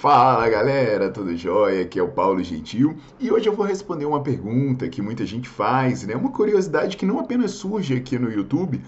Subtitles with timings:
[0.00, 1.82] Fala galera, tudo jóia?
[1.82, 5.46] Aqui é o Paulo Gentil e hoje eu vou responder uma pergunta que muita gente
[5.46, 6.16] faz, né?
[6.16, 8.80] Uma curiosidade que não apenas surge aqui no YouTube,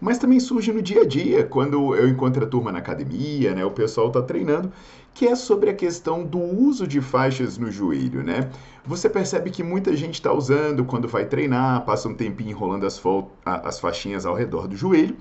[0.00, 3.64] mas também surge no dia a dia, quando eu encontro a turma na academia, né?
[3.64, 4.72] O pessoal tá treinando,
[5.12, 8.48] que é sobre a questão do uso de faixas no joelho, né?
[8.86, 13.02] Você percebe que muita gente está usando quando vai treinar, passa um tempinho enrolando as,
[13.44, 15.16] as faixinhas ao redor do joelho.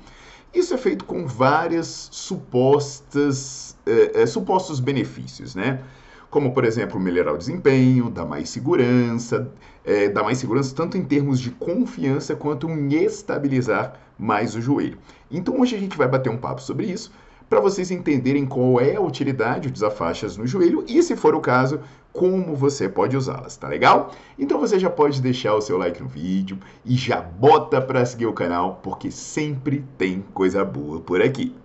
[0.54, 5.82] Isso é feito com várias supostas é, é, supostos benefícios, né?
[6.30, 9.52] Como, por exemplo, melhorar o desempenho, dar mais segurança,
[9.84, 14.98] é, dar mais segurança tanto em termos de confiança quanto em estabilizar mais o joelho.
[15.32, 17.12] Então, hoje a gente vai bater um papo sobre isso
[17.50, 21.42] para vocês entenderem qual é a utilidade das faixas no joelho e, se for o
[21.42, 21.80] caso,
[22.14, 24.12] como você pode usá-las, tá legal?
[24.38, 28.28] Então você já pode deixar o seu like no vídeo e já bota para seguir
[28.28, 31.56] o canal, porque sempre tem coisa boa por aqui.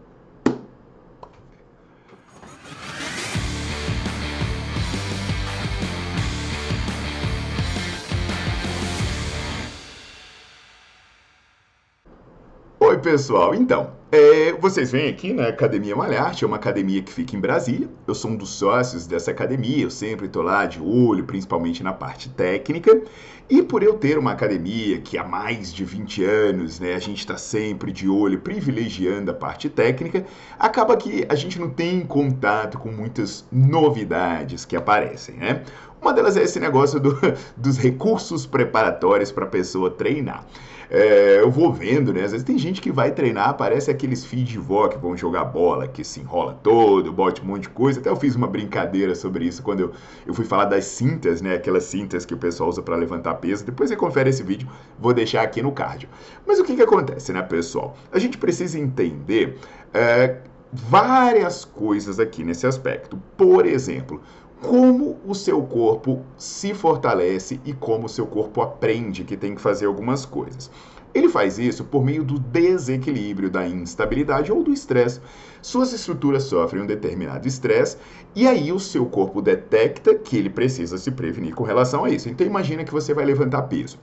[13.05, 13.55] Pessoal.
[13.55, 17.87] Então, é, vocês vêm aqui na Academia Malharte, é uma academia que fica em Brasília.
[18.09, 21.93] Eu sou um dos sócios dessa academia, eu sempre estou lá de olho, principalmente na
[21.93, 23.03] parte técnica.
[23.51, 27.19] E por eu ter uma academia que há mais de 20 anos, né, a gente
[27.19, 30.25] está sempre de olho, privilegiando a parte técnica,
[30.59, 35.63] acaba que a gente não tem contato com muitas novidades que aparecem, né?
[36.01, 37.19] Uma delas é esse negócio do,
[37.55, 40.47] dos recursos preparatórios para a pessoa treinar.
[40.90, 42.24] É, eu vou vendo, né?
[42.24, 45.45] Às vezes tem gente que vai treinar, parece aqueles filhos de vó que vão jogar
[45.45, 48.00] bola, que se enrola todo, bote um monte de coisa.
[48.00, 49.92] Até eu fiz uma brincadeira sobre isso quando eu,
[50.27, 51.55] eu fui falar das cintas, né?
[51.55, 53.64] Aquelas cintas que o pessoal usa para levantar peso.
[53.64, 54.68] Depois você confere esse vídeo,
[54.98, 56.08] vou deixar aqui no card.
[56.46, 57.96] Mas o que, que acontece, né, pessoal?
[58.12, 59.58] A gente precisa entender
[59.92, 60.39] é,
[60.72, 63.16] várias coisas aqui nesse aspecto.
[63.36, 64.20] Por exemplo,
[64.61, 69.61] como o seu corpo se fortalece e como o seu corpo aprende que tem que
[69.61, 70.70] fazer algumas coisas.
[71.15, 75.20] Ele faz isso por meio do desequilíbrio, da instabilidade ou do estresse.
[75.63, 77.97] Suas estruturas sofrem um determinado estresse
[78.35, 82.29] e aí o seu corpo detecta que ele precisa se prevenir com relação a isso.
[82.29, 83.97] Então imagina que você vai levantar peso.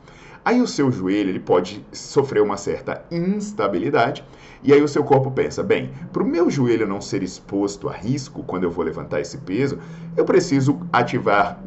[0.44, 4.24] Aí o seu joelho ele pode sofrer uma certa instabilidade
[4.64, 7.94] e aí o seu corpo pensa, bem, para o meu joelho não ser exposto a
[7.94, 9.78] risco quando eu vou levantar esse peso,
[10.18, 11.60] eu preciso ativar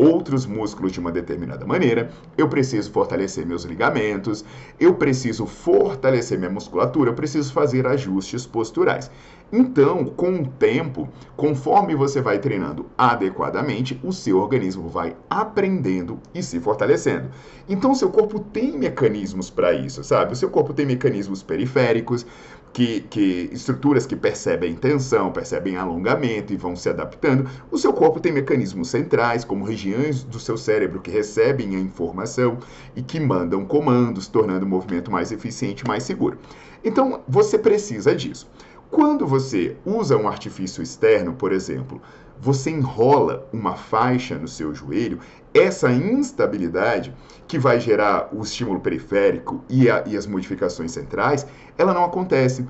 [0.00, 4.44] outros músculos de uma determinada maneira, eu preciso fortalecer meus ligamentos,
[4.78, 9.10] eu preciso fortalecer minha musculatura, eu preciso fazer ajustes posturais.
[9.52, 16.40] Então, com o tempo, conforme você vai treinando adequadamente, o seu organismo vai aprendendo e
[16.40, 17.30] se fortalecendo.
[17.68, 20.32] Então, seu corpo tem mecanismos para isso, sabe?
[20.32, 22.24] O seu corpo tem mecanismos periféricos,
[22.72, 27.48] que, que, estruturas que percebem tensão, percebem alongamento e vão se adaptando.
[27.70, 32.58] O seu corpo tem mecanismos centrais, como regiões do seu cérebro que recebem a informação
[32.94, 36.38] e que mandam comandos, tornando o movimento mais eficiente e mais seguro.
[36.84, 38.48] Então, você precisa disso.
[38.90, 42.00] Quando você usa um artifício externo, por exemplo,
[42.40, 45.20] você enrola uma faixa no seu joelho,
[45.52, 47.14] essa instabilidade
[47.46, 52.66] que vai gerar o estímulo periférico e, a, e as modificações centrais, ela não acontece.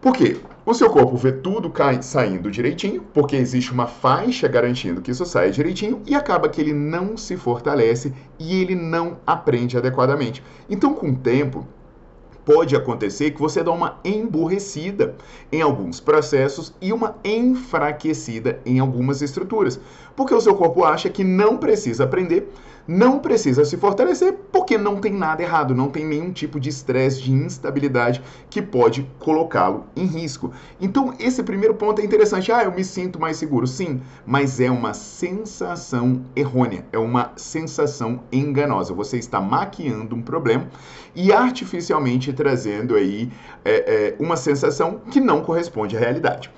[0.00, 0.36] Por quê?
[0.64, 5.24] O seu corpo vê tudo cai, saindo direitinho, porque existe uma faixa garantindo que isso
[5.24, 10.42] saia direitinho, e acaba que ele não se fortalece e ele não aprende adequadamente.
[10.68, 11.66] Então, com o tempo,
[12.46, 15.16] pode acontecer que você dá uma emburrecida
[15.50, 19.80] em alguns processos e uma enfraquecida em algumas estruturas,
[20.14, 22.48] porque o seu corpo acha que não precisa aprender,
[22.86, 27.22] não precisa se fortalecer porque não tem nada errado, não tem nenhum tipo de estresse,
[27.22, 30.52] de instabilidade que pode colocá-lo em risco.
[30.80, 32.52] Então, esse primeiro ponto é interessante.
[32.52, 33.66] Ah, eu me sinto mais seguro.
[33.66, 38.94] Sim, mas é uma sensação errônea, é uma sensação enganosa.
[38.94, 40.68] Você está maquiando um problema
[41.14, 43.30] e artificialmente trazendo aí
[43.64, 46.50] é, é, uma sensação que não corresponde à realidade.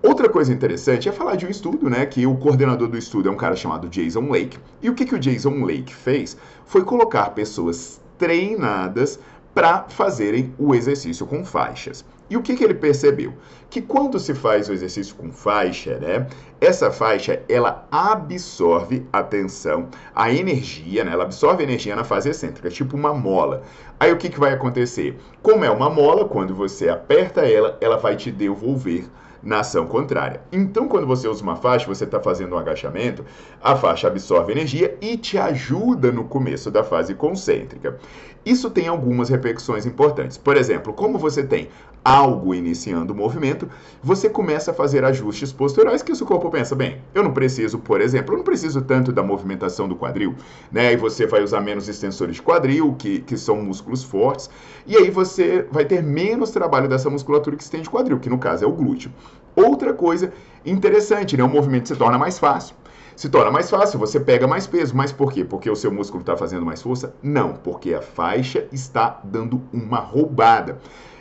[0.00, 2.06] Outra coisa interessante é falar de um estudo, né?
[2.06, 4.56] Que o coordenador do estudo é um cara chamado Jason Lake.
[4.80, 9.18] E o que, que o Jason Lake fez foi colocar pessoas treinadas
[9.52, 12.04] para fazerem o exercício com faixas.
[12.30, 13.32] E o que, que ele percebeu?
[13.68, 16.26] Que quando se faz o exercício com faixa, né,
[16.60, 22.68] essa faixa ela absorve a tensão, a energia, né, ela absorve energia na fase excêntrica,
[22.68, 23.62] tipo uma mola.
[23.98, 25.18] Aí o que, que vai acontecer?
[25.42, 29.06] Como é uma mola, quando você aperta ela, ela vai te devolver
[29.42, 30.40] na ação contrária.
[30.52, 33.24] Então, quando você usa uma faixa, você está fazendo um agachamento,
[33.62, 37.98] a faixa absorve energia e te ajuda no começo da fase concêntrica.
[38.44, 40.38] Isso tem algumas repercussões importantes.
[40.38, 41.68] Por exemplo, como você tem
[42.04, 43.68] algo iniciando o movimento,
[44.02, 47.78] você começa a fazer ajustes posturais que o seu corpo pensa, bem, eu não preciso,
[47.78, 50.34] por exemplo, eu não preciso tanto da movimentação do quadril,
[50.72, 50.92] né?
[50.92, 54.48] E você vai usar menos extensores de quadril, que, que são músculos fortes,
[54.86, 58.64] e aí você vai ter menos trabalho dessa musculatura que estende quadril, que no caso
[58.64, 59.10] é o glúteo.
[59.54, 60.32] Outra coisa
[60.64, 61.44] interessante, né?
[61.44, 62.74] O movimento se torna mais fácil
[63.18, 64.94] se torna mais fácil, você pega mais peso.
[64.94, 65.44] Mas por quê?
[65.44, 67.12] Porque o seu músculo está fazendo mais força?
[67.20, 70.78] Não, porque a faixa está dando uma roubada.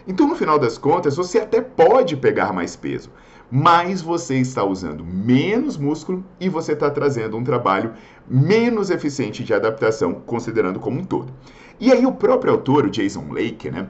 [0.08, 3.10] Então, no final das contas, você até pode pegar mais peso,
[3.50, 7.94] mas você está usando menos músculo e você está trazendo um trabalho
[8.28, 11.34] menos eficiente de adaptação, considerando como um todo.
[11.80, 13.88] E aí, o próprio autor, o Jason Lake, né?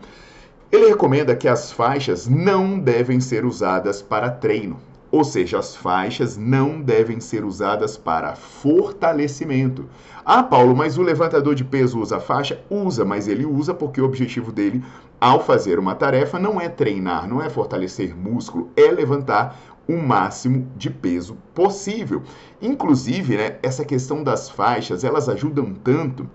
[0.72, 4.80] Ele recomenda que as faixas não devem ser usadas para treino.
[5.12, 9.86] Ou seja, as faixas não devem ser usadas para fortalecimento.
[10.26, 12.60] Ah, Paulo, mas o levantador de peso usa faixa?
[12.70, 14.84] Usa, mas ele usa porque o objetivo dele
[15.20, 19.58] ao fazer uma tarefa não é treinar, não é fortalecer músculo, é levantar
[19.88, 22.22] o máximo de peso possível.
[22.62, 26.30] Inclusive, né, essa questão das faixas, elas ajudam tanto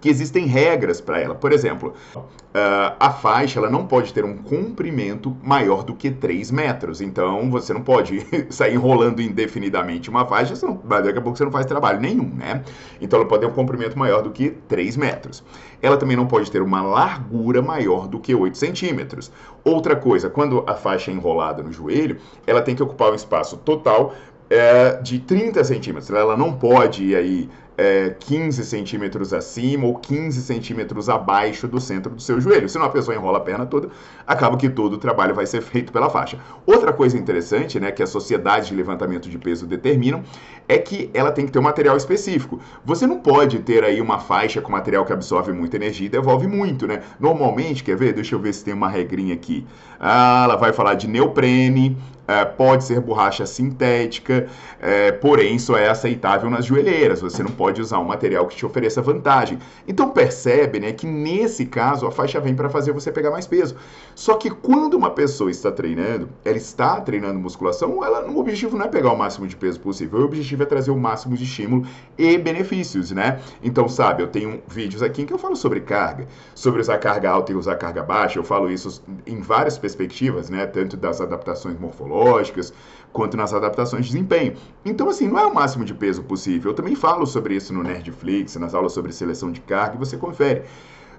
[0.00, 1.34] que existem regras para ela.
[1.34, 6.50] Por exemplo, uh, a faixa ela não pode ter um comprimento maior do que 3
[6.50, 7.00] metros.
[7.00, 11.52] Então você não pode sair enrolando indefinidamente uma faixa, senão, daqui a pouco você não
[11.52, 12.62] faz trabalho nenhum, né?
[13.00, 15.44] Então ela pode ter um comprimento maior do que 3 metros.
[15.82, 19.30] Ela também não pode ter uma largura maior do que 8 centímetros.
[19.62, 23.58] Outra coisa, quando a faixa é enrolada no joelho, ela tem que ocupar um espaço
[23.58, 24.14] total
[24.50, 26.10] é, de 30 centímetros.
[26.10, 27.48] Ela não pode ir aí
[27.80, 32.68] é, 15 centímetros acima ou 15 centímetros abaixo do centro do seu joelho.
[32.68, 33.88] Se uma pessoa enrola a perna toda,
[34.26, 36.38] acaba que todo o trabalho vai ser feito pela faixa.
[36.66, 40.22] Outra coisa interessante, né, que as sociedades de levantamento de peso determinam,
[40.68, 42.60] é que ela tem que ter um material específico.
[42.84, 46.46] Você não pode ter aí uma faixa com material que absorve muita energia e devolve
[46.46, 47.00] muito, né?
[47.18, 48.12] Normalmente, quer ver?
[48.12, 49.66] Deixa eu ver se tem uma regrinha aqui.
[49.98, 51.96] Ah, ela vai falar de neoprene,
[52.30, 54.46] é, pode ser borracha sintética,
[54.80, 57.20] é, porém só é aceitável nas joelheiras.
[57.20, 59.58] Você não pode usar um material que te ofereça vantagem.
[59.86, 63.76] Então percebe, né, que nesse caso a faixa vem para fazer você pegar mais peso.
[64.14, 68.86] Só que quando uma pessoa está treinando, ela está treinando musculação, ela, o objetivo não
[68.86, 70.20] é pegar o máximo de peso possível.
[70.20, 71.86] O objetivo é trazer o máximo de estímulo
[72.16, 73.40] e benefícios, né?
[73.62, 77.30] Então, sabe, eu tenho vídeos aqui em que eu falo sobre carga, sobre usar carga
[77.30, 78.38] alta e usar carga baixa.
[78.38, 80.66] Eu falo isso em várias perspectivas, né?
[80.66, 82.72] Tanto das adaptações morfológicas
[83.12, 84.54] quanto nas adaptações de desempenho.
[84.84, 86.70] Então, assim, não é o máximo de peso possível.
[86.70, 90.16] Eu também falo sobre isso no Nerdflix, nas aulas sobre seleção de carga, e você
[90.16, 90.62] confere.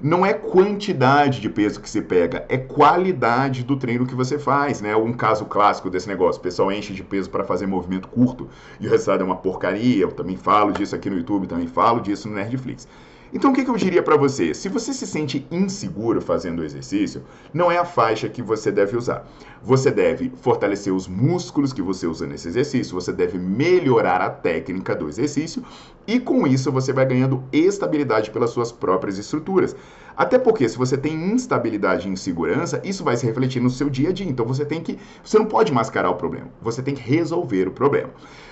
[0.04, 4.82] Não é quantidade de peso que se pega, é qualidade do treino que você faz,
[4.82, 4.96] né?
[4.96, 8.88] Um caso clássico desse negócio, o pessoal enche de peso para fazer movimento curto e
[8.88, 10.02] o resultado é uma porcaria.
[10.02, 12.88] Eu também falo disso aqui no YouTube, também falo disso no Nerdflix.
[13.34, 14.54] Então, o que, eu diria para você?
[14.54, 17.24] Se você se sente inseguro fazendo o exercício,
[17.54, 19.26] não é a faixa que você deve usar.
[19.64, 24.94] Você deve fortalecer os músculos que você usa nesse exercício, você deve melhorar a técnica
[24.94, 25.64] do exercício
[26.06, 29.76] e, com isso, você vai ganhando estabilidade pelas suas próprias estruturas.
[30.16, 34.10] Até porque, se você tem instabilidade e insegurança, isso vai se refletir no seu dia
[34.10, 34.28] a dia.
[34.28, 34.98] Então, você tem que.
[35.24, 38.10] Você não pode mascarar o problema, você tem que resolver o problema.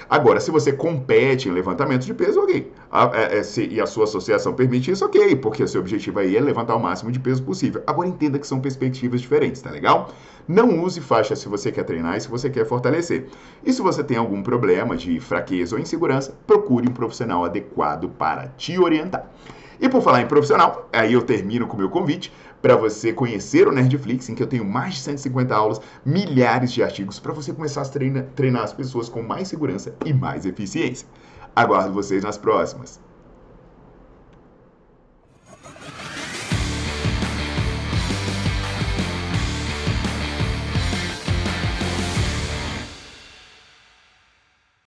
[0.10, 2.72] Agora, se você compete em levantamento de peso, ok.
[2.92, 6.18] A, é, é, se, e a sua associação permite isso, ok, porque o seu objetivo
[6.18, 7.84] aí é levantar o máximo de peso possível.
[7.86, 10.10] Agora, entenda que são perspectivas diferentes, tá legal?
[10.48, 13.28] Não use faixa se você quer treinar e se você quer fortalecer.
[13.63, 18.48] E se você tem algum problema de fraqueza ou insegurança, procure um profissional adequado para
[18.58, 19.30] te orientar.
[19.80, 23.68] E por falar em profissional, aí eu termino com o meu convite para você conhecer
[23.68, 27.54] o Nerdflix, em que eu tenho mais de 150 aulas, milhares de artigos para você
[27.54, 31.08] começar a treinar, treinar as pessoas com mais segurança e mais eficiência.
[31.56, 33.00] Aguardo vocês nas próximas.